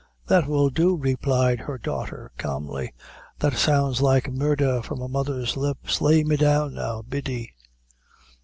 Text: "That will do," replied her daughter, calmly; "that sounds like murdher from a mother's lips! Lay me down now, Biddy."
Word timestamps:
"That 0.29 0.47
will 0.47 0.71
do," 0.71 0.95
replied 0.97 1.59
her 1.59 1.77
daughter, 1.77 2.31
calmly; 2.39 2.91
"that 3.37 3.53
sounds 3.53 4.01
like 4.01 4.31
murdher 4.33 4.81
from 4.81 4.99
a 4.99 5.07
mother's 5.07 5.55
lips! 5.55 6.01
Lay 6.01 6.23
me 6.23 6.37
down 6.37 6.73
now, 6.73 7.03
Biddy." 7.03 7.53